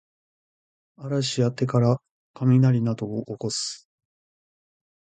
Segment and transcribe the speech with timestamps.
[0.97, 1.99] 嵐や手から
[2.33, 3.87] かみなりなどをおこす